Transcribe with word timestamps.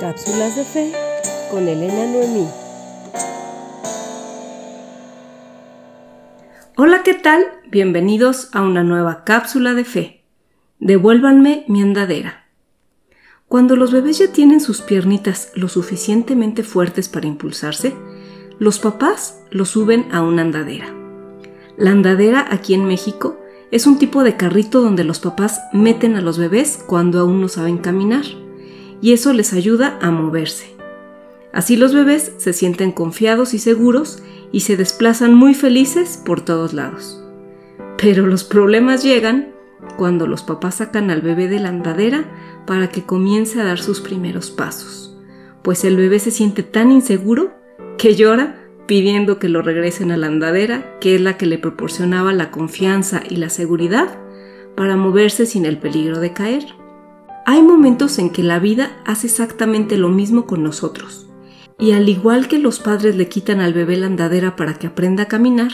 Cápsulas 0.00 0.56
de 0.56 0.64
Fe 0.64 0.92
con 1.50 1.68
Elena 1.68 2.06
Noemí. 2.06 2.46
Hola, 6.76 7.02
¿qué 7.02 7.14
tal? 7.14 7.44
Bienvenidos 7.70 8.50
a 8.52 8.60
una 8.60 8.84
nueva 8.84 9.24
cápsula 9.24 9.72
de 9.72 9.84
fe. 9.84 10.24
Devuélvanme 10.80 11.64
mi 11.68 11.80
andadera. 11.80 12.46
Cuando 13.48 13.76
los 13.76 13.90
bebés 13.90 14.18
ya 14.18 14.32
tienen 14.32 14.60
sus 14.60 14.82
piernitas 14.82 15.52
lo 15.54 15.68
suficientemente 15.68 16.62
fuertes 16.62 17.08
para 17.08 17.26
impulsarse, 17.26 17.94
los 18.58 18.78
papás 18.78 19.40
los 19.50 19.70
suben 19.70 20.08
a 20.12 20.20
una 20.20 20.42
andadera. 20.42 20.92
La 21.78 21.92
andadera 21.92 22.46
aquí 22.50 22.74
en 22.74 22.84
México 22.84 23.38
es 23.70 23.86
un 23.86 23.98
tipo 23.98 24.24
de 24.24 24.36
carrito 24.36 24.82
donde 24.82 25.04
los 25.04 25.20
papás 25.20 25.60
meten 25.72 26.16
a 26.16 26.20
los 26.20 26.38
bebés 26.38 26.84
cuando 26.86 27.20
aún 27.20 27.40
no 27.40 27.48
saben 27.48 27.78
caminar 27.78 28.45
y 29.00 29.12
eso 29.12 29.32
les 29.32 29.52
ayuda 29.52 29.98
a 30.00 30.10
moverse. 30.10 30.74
Así 31.52 31.76
los 31.76 31.94
bebés 31.94 32.32
se 32.36 32.52
sienten 32.52 32.92
confiados 32.92 33.54
y 33.54 33.58
seguros 33.58 34.22
y 34.52 34.60
se 34.60 34.76
desplazan 34.76 35.34
muy 35.34 35.54
felices 35.54 36.20
por 36.24 36.42
todos 36.42 36.72
lados. 36.74 37.22
Pero 37.98 38.26
los 38.26 38.44
problemas 38.44 39.02
llegan 39.02 39.54
cuando 39.96 40.26
los 40.26 40.42
papás 40.42 40.76
sacan 40.76 41.10
al 41.10 41.22
bebé 41.22 41.48
de 41.48 41.60
la 41.60 41.68
andadera 41.68 42.24
para 42.66 42.88
que 42.88 43.04
comience 43.04 43.60
a 43.60 43.64
dar 43.64 43.78
sus 43.78 44.00
primeros 44.00 44.50
pasos, 44.50 45.16
pues 45.62 45.84
el 45.84 45.96
bebé 45.96 46.18
se 46.18 46.30
siente 46.30 46.62
tan 46.62 46.90
inseguro 46.90 47.54
que 47.96 48.14
llora 48.14 48.62
pidiendo 48.86 49.38
que 49.38 49.48
lo 49.48 49.62
regresen 49.62 50.10
a 50.12 50.16
la 50.16 50.28
andadera, 50.28 50.98
que 51.00 51.14
es 51.14 51.20
la 51.20 51.36
que 51.36 51.46
le 51.46 51.58
proporcionaba 51.58 52.32
la 52.32 52.50
confianza 52.50 53.22
y 53.28 53.36
la 53.36 53.48
seguridad 53.48 54.18
para 54.76 54.96
moverse 54.96 55.46
sin 55.46 55.66
el 55.66 55.78
peligro 55.78 56.20
de 56.20 56.32
caer. 56.32 56.64
Hay 57.48 57.62
momentos 57.62 58.18
en 58.18 58.30
que 58.30 58.42
la 58.42 58.58
vida 58.58 59.00
hace 59.04 59.28
exactamente 59.28 59.96
lo 59.98 60.08
mismo 60.08 60.46
con 60.46 60.64
nosotros. 60.64 61.28
Y 61.78 61.92
al 61.92 62.08
igual 62.08 62.48
que 62.48 62.58
los 62.58 62.80
padres 62.80 63.14
le 63.14 63.28
quitan 63.28 63.60
al 63.60 63.72
bebé 63.72 63.96
la 63.96 64.08
andadera 64.08 64.56
para 64.56 64.74
que 64.74 64.88
aprenda 64.88 65.22
a 65.22 65.28
caminar, 65.28 65.70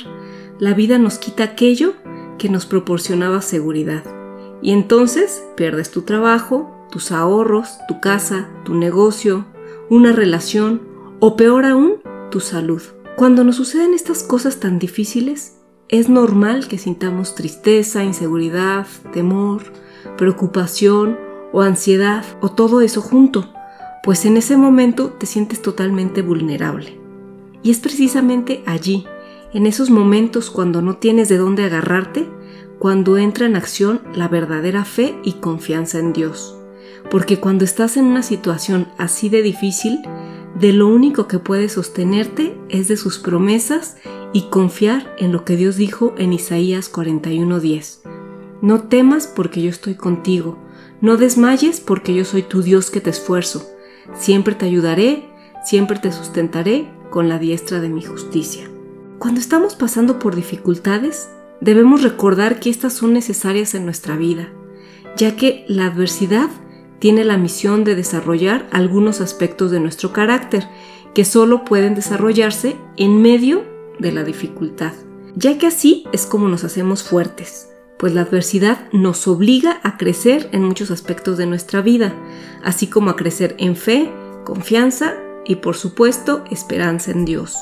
la 0.58 0.74
vida 0.74 0.98
nos 0.98 1.16
quita 1.16 1.44
aquello 1.44 1.94
que 2.36 2.50
nos 2.50 2.66
proporcionaba 2.66 3.40
seguridad. 3.40 4.04
Y 4.60 4.72
entonces 4.72 5.42
pierdes 5.56 5.90
tu 5.90 6.02
trabajo, 6.02 6.86
tus 6.90 7.10
ahorros, 7.10 7.78
tu 7.88 8.02
casa, 8.02 8.50
tu 8.66 8.74
negocio, 8.74 9.46
una 9.88 10.12
relación 10.12 10.82
o 11.20 11.36
peor 11.36 11.64
aún, 11.64 12.02
tu 12.30 12.40
salud. 12.40 12.82
Cuando 13.16 13.44
nos 13.44 13.56
suceden 13.56 13.94
estas 13.94 14.22
cosas 14.22 14.60
tan 14.60 14.78
difíciles, 14.78 15.56
es 15.88 16.10
normal 16.10 16.68
que 16.68 16.76
sintamos 16.76 17.34
tristeza, 17.34 18.04
inseguridad, 18.04 18.86
temor, 19.14 19.62
preocupación 20.18 21.31
o 21.52 21.62
ansiedad 21.62 22.24
o 22.40 22.50
todo 22.50 22.80
eso 22.80 23.00
junto, 23.00 23.52
pues 24.02 24.24
en 24.24 24.36
ese 24.36 24.56
momento 24.56 25.10
te 25.10 25.26
sientes 25.26 25.62
totalmente 25.62 26.22
vulnerable. 26.22 26.98
Y 27.62 27.70
es 27.70 27.78
precisamente 27.78 28.62
allí, 28.66 29.06
en 29.52 29.66
esos 29.66 29.90
momentos 29.90 30.50
cuando 30.50 30.82
no 30.82 30.96
tienes 30.96 31.28
de 31.28 31.36
dónde 31.36 31.64
agarrarte, 31.64 32.28
cuando 32.78 33.16
entra 33.16 33.46
en 33.46 33.54
acción 33.54 34.00
la 34.14 34.26
verdadera 34.26 34.84
fe 34.84 35.14
y 35.22 35.34
confianza 35.34 36.00
en 36.00 36.12
Dios. 36.12 36.56
Porque 37.10 37.38
cuando 37.38 37.64
estás 37.64 37.96
en 37.96 38.06
una 38.06 38.22
situación 38.22 38.88
así 38.98 39.28
de 39.28 39.42
difícil, 39.42 40.00
de 40.58 40.72
lo 40.72 40.88
único 40.88 41.28
que 41.28 41.38
puedes 41.38 41.72
sostenerte 41.72 42.58
es 42.68 42.88
de 42.88 42.96
sus 42.96 43.18
promesas 43.18 43.96
y 44.32 44.48
confiar 44.48 45.14
en 45.18 45.32
lo 45.32 45.44
que 45.44 45.56
Dios 45.56 45.76
dijo 45.76 46.14
en 46.18 46.32
Isaías 46.32 46.90
41:10. 46.90 48.00
No 48.60 48.82
temas 48.82 49.26
porque 49.26 49.62
yo 49.62 49.70
estoy 49.70 49.94
contigo, 49.94 50.58
no 51.02 51.16
desmayes 51.16 51.80
porque 51.80 52.14
yo 52.14 52.24
soy 52.24 52.42
tu 52.42 52.62
Dios 52.62 52.90
que 52.90 53.00
te 53.00 53.10
esfuerzo. 53.10 53.68
Siempre 54.14 54.54
te 54.54 54.66
ayudaré, 54.66 55.28
siempre 55.64 55.98
te 55.98 56.12
sustentaré 56.12 56.88
con 57.10 57.28
la 57.28 57.38
diestra 57.38 57.80
de 57.80 57.88
mi 57.88 58.02
justicia. 58.02 58.70
Cuando 59.18 59.40
estamos 59.40 59.74
pasando 59.74 60.20
por 60.20 60.36
dificultades, 60.36 61.28
debemos 61.60 62.02
recordar 62.02 62.60
que 62.60 62.70
estas 62.70 62.92
son 62.92 63.12
necesarias 63.12 63.74
en 63.74 63.84
nuestra 63.84 64.16
vida, 64.16 64.48
ya 65.16 65.34
que 65.36 65.64
la 65.68 65.86
adversidad 65.86 66.48
tiene 67.00 67.24
la 67.24 67.36
misión 67.36 67.82
de 67.82 67.96
desarrollar 67.96 68.68
algunos 68.70 69.20
aspectos 69.20 69.72
de 69.72 69.80
nuestro 69.80 70.12
carácter 70.12 70.68
que 71.14 71.24
solo 71.24 71.64
pueden 71.64 71.96
desarrollarse 71.96 72.76
en 72.96 73.20
medio 73.20 73.64
de 73.98 74.12
la 74.12 74.22
dificultad, 74.22 74.92
ya 75.34 75.58
que 75.58 75.66
así 75.66 76.04
es 76.12 76.26
como 76.26 76.48
nos 76.48 76.62
hacemos 76.62 77.02
fuertes 77.02 77.71
pues 78.02 78.14
la 78.14 78.22
adversidad 78.22 78.90
nos 78.90 79.28
obliga 79.28 79.78
a 79.84 79.96
crecer 79.96 80.48
en 80.50 80.64
muchos 80.64 80.90
aspectos 80.90 81.38
de 81.38 81.46
nuestra 81.46 81.82
vida, 81.82 82.12
así 82.64 82.88
como 82.88 83.10
a 83.10 83.14
crecer 83.14 83.54
en 83.58 83.76
fe, 83.76 84.10
confianza 84.42 85.14
y 85.44 85.54
por 85.54 85.76
supuesto 85.76 86.42
esperanza 86.50 87.12
en 87.12 87.24
Dios. 87.24 87.56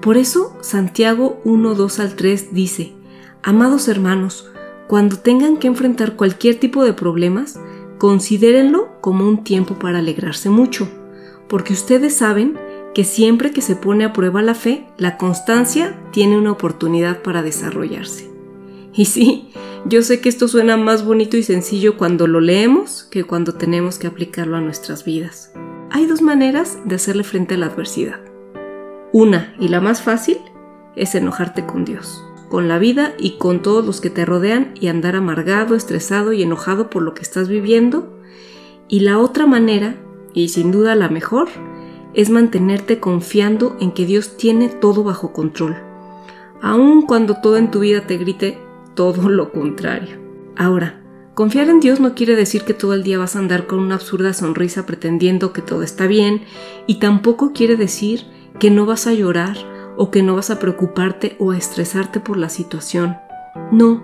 Por 0.00 0.16
eso 0.16 0.56
Santiago 0.62 1.38
1, 1.44 1.74
2 1.74 2.00
al 2.00 2.16
3 2.16 2.54
dice, 2.54 2.94
Amados 3.42 3.88
hermanos, 3.88 4.50
cuando 4.88 5.18
tengan 5.18 5.58
que 5.58 5.66
enfrentar 5.66 6.16
cualquier 6.16 6.58
tipo 6.58 6.82
de 6.82 6.94
problemas, 6.94 7.60
considérenlo 7.98 9.02
como 9.02 9.28
un 9.28 9.44
tiempo 9.44 9.74
para 9.74 9.98
alegrarse 9.98 10.48
mucho, 10.48 10.88
porque 11.46 11.74
ustedes 11.74 12.16
saben 12.16 12.58
que 12.94 13.04
siempre 13.04 13.50
que 13.50 13.60
se 13.60 13.76
pone 13.76 14.06
a 14.06 14.14
prueba 14.14 14.40
la 14.40 14.54
fe, 14.54 14.86
la 14.96 15.18
constancia 15.18 15.94
tiene 16.10 16.38
una 16.38 16.52
oportunidad 16.52 17.20
para 17.20 17.42
desarrollarse. 17.42 18.31
Y 18.96 19.06
sí, 19.06 19.50
yo 19.86 20.02
sé 20.02 20.20
que 20.20 20.28
esto 20.28 20.48
suena 20.48 20.76
más 20.76 21.04
bonito 21.04 21.36
y 21.36 21.42
sencillo 21.42 21.96
cuando 21.96 22.26
lo 22.26 22.40
leemos 22.40 23.04
que 23.04 23.24
cuando 23.24 23.54
tenemos 23.54 23.98
que 23.98 24.06
aplicarlo 24.06 24.56
a 24.56 24.60
nuestras 24.60 25.04
vidas. 25.04 25.52
Hay 25.90 26.06
dos 26.06 26.22
maneras 26.22 26.78
de 26.84 26.96
hacerle 26.96 27.24
frente 27.24 27.54
a 27.54 27.58
la 27.58 27.66
adversidad. 27.66 28.20
Una, 29.12 29.54
y 29.58 29.68
la 29.68 29.80
más 29.80 30.02
fácil, 30.02 30.38
es 30.94 31.14
enojarte 31.14 31.66
con 31.66 31.84
Dios, 31.84 32.22
con 32.48 32.68
la 32.68 32.78
vida 32.78 33.14
y 33.18 33.38
con 33.38 33.62
todos 33.62 33.84
los 33.84 34.00
que 34.00 34.10
te 34.10 34.24
rodean 34.24 34.72
y 34.78 34.88
andar 34.88 35.16
amargado, 35.16 35.74
estresado 35.74 36.32
y 36.32 36.42
enojado 36.42 36.90
por 36.90 37.02
lo 37.02 37.14
que 37.14 37.22
estás 37.22 37.48
viviendo. 37.48 38.18
Y 38.88 39.00
la 39.00 39.18
otra 39.18 39.46
manera, 39.46 39.96
y 40.34 40.48
sin 40.48 40.70
duda 40.70 40.94
la 40.94 41.08
mejor, 41.08 41.48
es 42.14 42.28
mantenerte 42.30 43.00
confiando 43.00 43.76
en 43.80 43.92
que 43.92 44.04
Dios 44.04 44.36
tiene 44.36 44.68
todo 44.68 45.02
bajo 45.02 45.32
control. 45.32 45.76
Aun 46.60 47.02
cuando 47.02 47.40
todo 47.40 47.56
en 47.56 47.70
tu 47.70 47.80
vida 47.80 48.06
te 48.06 48.18
grite 48.18 48.58
todo 48.94 49.28
lo 49.28 49.52
contrario. 49.52 50.18
Ahora, 50.56 51.02
confiar 51.34 51.68
en 51.68 51.80
Dios 51.80 52.00
no 52.00 52.14
quiere 52.14 52.36
decir 52.36 52.62
que 52.62 52.74
todo 52.74 52.94
el 52.94 53.02
día 53.02 53.18
vas 53.18 53.36
a 53.36 53.38
andar 53.38 53.66
con 53.66 53.78
una 53.78 53.96
absurda 53.96 54.32
sonrisa 54.32 54.86
pretendiendo 54.86 55.52
que 55.52 55.62
todo 55.62 55.82
está 55.82 56.06
bien 56.06 56.42
y 56.86 56.96
tampoco 56.96 57.52
quiere 57.52 57.76
decir 57.76 58.26
que 58.58 58.70
no 58.70 58.86
vas 58.86 59.06
a 59.06 59.14
llorar 59.14 59.56
o 59.96 60.10
que 60.10 60.22
no 60.22 60.34
vas 60.34 60.50
a 60.50 60.58
preocuparte 60.58 61.36
o 61.38 61.50
a 61.50 61.58
estresarte 61.58 62.20
por 62.20 62.36
la 62.36 62.48
situación. 62.48 63.16
No, 63.70 64.02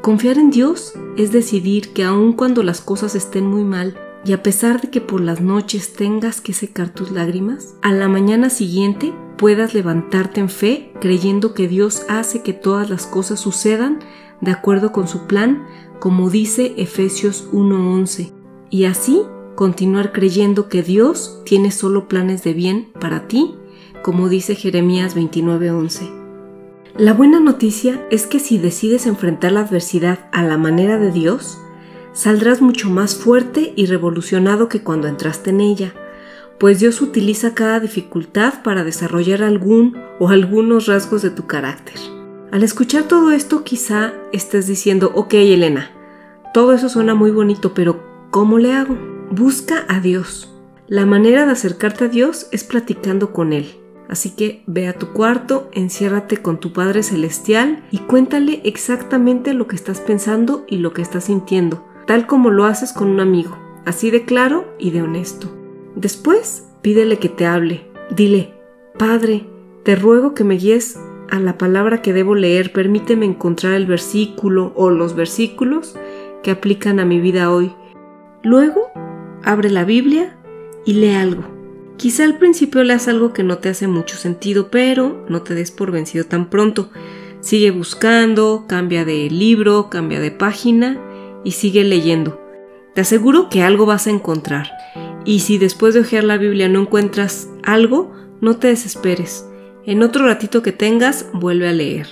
confiar 0.00 0.38
en 0.38 0.50
Dios 0.50 0.94
es 1.16 1.32
decidir 1.32 1.92
que 1.92 2.04
aun 2.04 2.32
cuando 2.32 2.62
las 2.62 2.80
cosas 2.80 3.14
estén 3.14 3.46
muy 3.46 3.64
mal 3.64 3.96
y 4.24 4.32
a 4.32 4.42
pesar 4.42 4.80
de 4.80 4.90
que 4.90 5.00
por 5.00 5.20
las 5.20 5.40
noches 5.40 5.94
tengas 5.94 6.40
que 6.40 6.52
secar 6.52 6.90
tus 6.90 7.10
lágrimas, 7.10 7.74
a 7.82 7.92
la 7.92 8.08
mañana 8.08 8.50
siguiente 8.50 9.12
puedas 9.36 9.74
levantarte 9.74 10.40
en 10.40 10.48
fe 10.48 10.92
creyendo 11.00 11.54
que 11.54 11.66
Dios 11.66 12.04
hace 12.08 12.42
que 12.42 12.52
todas 12.52 12.88
las 12.88 13.06
cosas 13.06 13.40
sucedan 13.40 13.98
de 14.40 14.52
acuerdo 14.52 14.92
con 14.92 15.08
su 15.08 15.26
plan, 15.26 15.66
como 15.98 16.30
dice 16.30 16.74
Efesios 16.76 17.48
1:11, 17.52 18.32
y 18.70 18.84
así 18.84 19.22
continuar 19.54 20.12
creyendo 20.12 20.68
que 20.68 20.82
Dios 20.82 21.42
tiene 21.44 21.70
solo 21.70 22.08
planes 22.08 22.42
de 22.42 22.54
bien 22.54 22.92
para 23.00 23.28
ti, 23.28 23.54
como 24.02 24.28
dice 24.28 24.54
Jeremías 24.54 25.14
29:11. 25.14 26.10
La 26.96 27.14
buena 27.14 27.40
noticia 27.40 28.06
es 28.10 28.26
que 28.26 28.38
si 28.38 28.58
decides 28.58 29.06
enfrentar 29.06 29.52
la 29.52 29.60
adversidad 29.60 30.28
a 30.30 30.42
la 30.42 30.58
manera 30.58 30.98
de 30.98 31.10
Dios, 31.10 31.58
saldrás 32.12 32.60
mucho 32.60 32.90
más 32.90 33.14
fuerte 33.14 33.72
y 33.76 33.86
revolucionado 33.86 34.68
que 34.68 34.82
cuando 34.82 35.08
entraste 35.08 35.50
en 35.50 35.60
ella, 35.60 35.94
pues 36.58 36.80
Dios 36.80 37.00
utiliza 37.00 37.54
cada 37.54 37.80
dificultad 37.80 38.62
para 38.62 38.84
desarrollar 38.84 39.42
algún 39.42 39.98
o 40.18 40.28
algunos 40.28 40.86
rasgos 40.86 41.22
de 41.22 41.30
tu 41.30 41.46
carácter. 41.46 41.96
Al 42.52 42.62
escuchar 42.62 43.04
todo 43.04 43.32
esto 43.32 43.64
quizá 43.64 44.12
estés 44.32 44.66
diciendo, 44.66 45.10
ok 45.14 45.34
Elena, 45.34 45.90
todo 46.52 46.74
eso 46.74 46.88
suena 46.88 47.14
muy 47.14 47.30
bonito, 47.30 47.72
pero 47.74 48.04
¿cómo 48.30 48.58
le 48.58 48.74
hago? 48.74 48.96
Busca 49.30 49.86
a 49.88 50.00
Dios. 50.00 50.54
La 50.86 51.06
manera 51.06 51.46
de 51.46 51.52
acercarte 51.52 52.04
a 52.04 52.08
Dios 52.08 52.48
es 52.52 52.64
platicando 52.64 53.32
con 53.32 53.54
Él. 53.54 53.78
Así 54.08 54.30
que 54.36 54.62
ve 54.66 54.86
a 54.86 54.98
tu 54.98 55.14
cuarto, 55.14 55.70
enciérrate 55.72 56.36
con 56.36 56.60
tu 56.60 56.74
Padre 56.74 57.02
Celestial 57.02 57.82
y 57.90 57.98
cuéntale 58.00 58.60
exactamente 58.64 59.54
lo 59.54 59.66
que 59.66 59.76
estás 59.76 60.00
pensando 60.00 60.66
y 60.68 60.76
lo 60.76 60.92
que 60.92 61.00
estás 61.00 61.24
sintiendo, 61.24 61.82
tal 62.12 62.26
como 62.26 62.50
lo 62.50 62.66
haces 62.66 62.92
con 62.92 63.08
un 63.08 63.20
amigo, 63.20 63.56
así 63.86 64.10
de 64.10 64.26
claro 64.26 64.66
y 64.78 64.90
de 64.90 65.00
honesto. 65.00 65.50
Después, 65.96 66.68
pídele 66.82 67.16
que 67.16 67.30
te 67.30 67.46
hable. 67.46 67.86
Dile, 68.10 68.52
Padre, 68.98 69.46
te 69.82 69.96
ruego 69.96 70.34
que 70.34 70.44
me 70.44 70.56
guíes 70.56 71.00
a 71.30 71.40
la 71.40 71.56
palabra 71.56 72.02
que 72.02 72.12
debo 72.12 72.34
leer, 72.34 72.70
permíteme 72.74 73.24
encontrar 73.24 73.72
el 73.72 73.86
versículo 73.86 74.74
o 74.76 74.90
los 74.90 75.16
versículos 75.16 75.96
que 76.42 76.50
aplican 76.50 77.00
a 77.00 77.06
mi 77.06 77.18
vida 77.18 77.50
hoy. 77.50 77.72
Luego, 78.42 78.90
abre 79.42 79.70
la 79.70 79.84
Biblia 79.84 80.36
y 80.84 80.92
lee 80.92 81.14
algo. 81.14 81.44
Quizá 81.96 82.24
al 82.24 82.36
principio 82.36 82.84
leas 82.84 83.08
algo 83.08 83.32
que 83.32 83.42
no 83.42 83.56
te 83.56 83.70
hace 83.70 83.88
mucho 83.88 84.18
sentido, 84.18 84.70
pero 84.70 85.24
no 85.30 85.40
te 85.40 85.54
des 85.54 85.70
por 85.70 85.90
vencido 85.90 86.26
tan 86.26 86.50
pronto. 86.50 86.90
Sigue 87.40 87.70
buscando, 87.70 88.66
cambia 88.68 89.06
de 89.06 89.30
libro, 89.30 89.88
cambia 89.88 90.20
de 90.20 90.30
página 90.30 91.00
y 91.44 91.52
sigue 91.52 91.84
leyendo. 91.84 92.40
Te 92.94 93.00
aseguro 93.00 93.48
que 93.48 93.62
algo 93.62 93.86
vas 93.86 94.06
a 94.06 94.10
encontrar. 94.10 94.70
Y 95.24 95.40
si 95.40 95.58
después 95.58 95.94
de 95.94 96.00
hojear 96.00 96.24
la 96.24 96.36
Biblia 96.36 96.68
no 96.68 96.80
encuentras 96.80 97.48
algo, 97.62 98.12
no 98.40 98.56
te 98.56 98.68
desesperes. 98.68 99.46
En 99.84 100.02
otro 100.02 100.26
ratito 100.26 100.62
que 100.62 100.72
tengas, 100.72 101.26
vuelve 101.32 101.68
a 101.68 101.72
leer. 101.72 102.08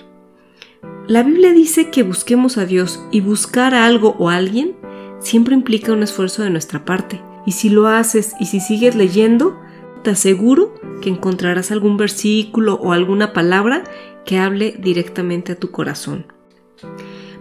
La 1.07 1.23
Biblia 1.23 1.53
dice 1.53 1.91
que 1.91 2.03
busquemos 2.03 2.57
a 2.57 2.67
Dios 2.67 3.05
y 3.11 3.21
buscar 3.21 3.75
a 3.75 3.85
algo 3.85 4.17
o 4.19 4.29
alguien 4.29 4.77
siempre 5.19 5.55
implica 5.55 5.93
un 5.93 6.03
esfuerzo 6.03 6.43
de 6.43 6.51
nuestra 6.51 6.85
parte. 6.85 7.21
Y 7.47 7.53
si 7.53 7.69
lo 7.69 7.89
haces 7.89 8.35
y 8.41 8.47
si 8.47 8.61
sigues 8.61 8.95
leyendo, 8.95 9.59
te 10.03 10.11
aseguro 10.11 10.75
que 11.03 11.11
encontrarás 11.11 11.71
algún 11.71 11.97
versículo 11.97 12.75
o 12.75 12.93
alguna 12.93 13.33
palabra 13.33 13.85
que 14.25 14.39
hable 14.39 14.77
directamente 14.79 15.53
a 15.53 15.59
tu 15.59 15.71
corazón. 15.71 16.27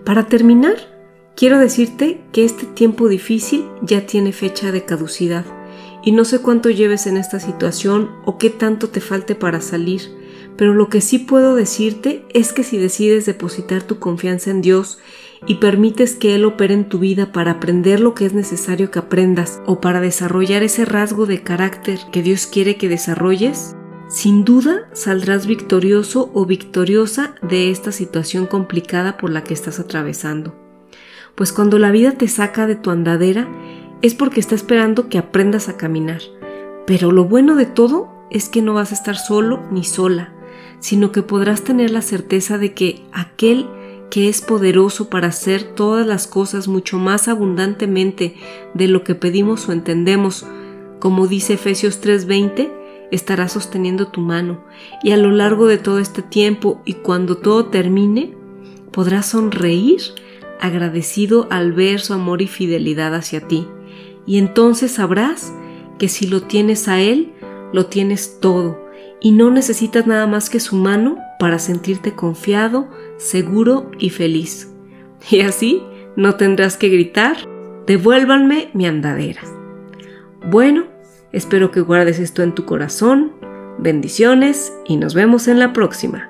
Para 0.04 0.28
terminar, 0.28 0.78
quiero 1.40 1.58
decirte 1.58 2.20
que 2.34 2.44
este 2.44 2.66
tiempo 2.66 3.08
difícil 3.08 3.64
ya 3.82 4.06
tiene 4.06 4.34
fecha 4.34 4.74
de 4.74 4.84
caducidad 4.84 5.46
y 6.04 6.12
no 6.12 6.26
sé 6.26 6.40
cuánto 6.40 6.70
lleves 6.70 7.08
en 7.08 7.16
esta 7.16 7.40
situación 7.40 8.10
o 8.26 8.38
qué 8.38 8.50
tanto 8.50 8.90
te 8.90 9.00
falte 9.00 9.36
para 9.36 9.62
salir, 9.62 10.02
pero 10.58 10.74
lo 10.74 10.90
que 10.90 11.00
sí 11.00 11.18
puedo 11.18 11.56
decirte 11.56 12.26
es 12.34 12.52
que 12.52 12.66
si 12.66 12.78
decides 12.78 13.26
depositar 13.26 13.84
tu 13.84 14.00
confianza 14.00 14.52
en 14.52 14.62
Dios 14.62 15.00
y 15.48 15.56
permites 15.56 16.16
que 16.16 16.36
Él 16.36 16.44
opere 16.44 16.74
en 16.74 16.90
tu 16.90 17.00
vida 17.00 17.32
para 17.32 17.52
aprender 17.52 18.02
lo 18.02 18.14
que 18.16 18.26
es 18.26 18.34
necesario 18.34 18.92
que 18.92 19.00
aprendas 19.00 19.62
o 19.66 19.80
para 19.80 20.02
desarrollar 20.02 20.62
ese 20.62 20.84
rasgo 20.84 21.26
de 21.26 21.42
carácter 21.42 22.00
que 22.12 22.22
Dios 22.22 22.48
quiere 22.48 22.76
que 22.76 22.90
desarrolles, 22.90 23.78
sin 24.10 24.44
duda 24.44 24.90
saldrás 24.92 25.48
victorioso 25.48 26.32
o 26.34 26.46
victoriosa 26.46 27.36
de 27.42 27.72
esta 27.72 27.94
situación 27.94 28.46
complicada 28.46 29.16
por 29.16 29.30
la 29.30 29.46
que 29.46 29.54
estás 29.54 29.80
atravesando. 29.80 30.69
Pues 31.40 31.54
cuando 31.54 31.80
la 31.80 31.92
vida 31.92 32.12
te 32.12 32.28
saca 32.28 32.68
de 32.68 32.76
tu 32.76 32.90
andadera 32.92 33.48
es 34.02 34.14
porque 34.14 34.42
está 34.42 34.56
esperando 34.56 35.08
que 35.08 35.18
aprendas 35.18 35.70
a 35.70 35.78
caminar. 35.78 36.20
Pero 36.86 37.14
lo 37.14 37.24
bueno 37.24 37.56
de 37.56 37.66
todo 37.66 38.10
es 38.30 38.50
que 38.50 38.62
no 38.62 38.74
vas 38.74 38.92
a 38.92 38.96
estar 38.96 39.16
solo 39.16 39.62
ni 39.72 39.86
sola, 39.86 40.34
sino 40.82 41.14
que 41.14 41.24
podrás 41.24 41.64
tener 41.64 41.92
la 41.92 42.02
certeza 42.02 42.58
de 42.58 42.74
que 42.74 43.06
aquel 43.14 43.70
que 44.12 44.28
es 44.28 44.42
poderoso 44.42 45.10
para 45.10 45.30
hacer 45.30 45.64
todas 45.64 46.06
las 46.06 46.28
cosas 46.28 46.68
mucho 46.68 46.98
más 46.98 47.30
abundantemente 47.30 48.36
de 48.74 48.90
lo 48.90 49.06
que 49.06 49.16
pedimos 49.16 49.70
o 49.70 49.72
entendemos, 49.72 50.46
como 51.00 51.26
dice 51.26 51.54
Efesios 51.54 52.02
3:20, 52.02 52.70
estará 53.12 53.48
sosteniendo 53.48 54.10
tu 54.10 54.20
mano, 54.20 54.66
y 55.04 55.12
a 55.12 55.18
lo 55.18 55.32
largo 55.32 55.68
de 55.68 55.78
todo 55.78 56.00
este 56.00 56.22
tiempo 56.22 56.82
y 56.84 56.96
cuando 56.96 57.38
todo 57.38 57.68
termine, 57.68 58.36
podrás 58.92 59.28
sonreír 59.28 60.02
agradecido 60.60 61.48
al 61.50 61.74
ver 61.74 62.02
su 62.02 62.14
amor 62.14 62.42
y 62.42 62.48
fidelidad 62.48 63.16
hacia 63.16 63.42
ti, 63.42 63.68
y 64.26 64.38
entonces 64.38 64.92
sabrás 64.92 65.54
que 65.98 66.08
si 66.08 66.28
lo 66.28 66.42
tienes 66.42 66.88
a 66.88 67.00
Él, 67.00 67.34
lo 67.74 67.88
tienes 67.88 68.40
todo, 68.40 68.90
y 69.22 69.32
no 69.32 69.52
necesitas 69.52 70.08
nada 70.08 70.28
más 70.28 70.50
que 70.50 70.60
su 70.60 70.76
mano 70.76 71.18
para 71.40 71.60
sentirte 71.60 72.14
confiado, 72.14 72.88
seguro 73.18 73.92
y 74.00 74.10
feliz. 74.10 74.74
Y 75.30 75.42
así 75.42 75.84
no 76.16 76.36
tendrás 76.36 76.78
que 76.78 76.90
gritar, 76.90 77.38
devuélvanme 77.86 78.70
mi 78.74 78.86
andadera. 78.86 79.42
Bueno, 80.46 80.86
espero 81.32 81.72
que 81.72 81.82
guardes 81.82 82.20
esto 82.20 82.44
en 82.44 82.54
tu 82.54 82.66
corazón. 82.66 83.34
Bendiciones 83.78 84.74
y 84.86 84.98
nos 84.98 85.14
vemos 85.14 85.48
en 85.48 85.60
la 85.60 85.74
próxima. 85.74 86.30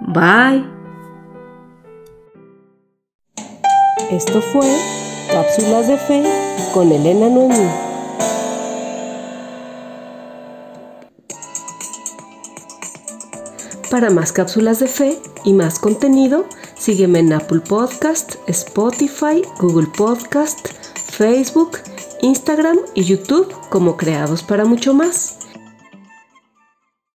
Bye. 0.00 0.81
Esto 4.10 4.42
fue 4.42 4.66
Cápsulas 5.30 5.88
de 5.88 5.96
Fe 5.96 6.22
con 6.74 6.92
Elena 6.92 7.28
Noemí. 7.28 7.68
Para 13.90 14.10
más 14.10 14.32
cápsulas 14.32 14.80
de 14.80 14.86
fe 14.88 15.18
y 15.44 15.52
más 15.52 15.78
contenido, 15.78 16.46
sígueme 16.74 17.18
en 17.18 17.32
Apple 17.34 17.60
Podcast, 17.60 18.36
Spotify, 18.46 19.42
Google 19.60 19.88
Podcast, 19.96 20.68
Facebook, 20.94 21.78
Instagram 22.22 22.78
y 22.94 23.04
YouTube 23.04 23.52
como 23.68 23.96
Creados 23.96 24.42
para 24.42 24.64
mucho 24.64 24.94
más. 24.94 25.41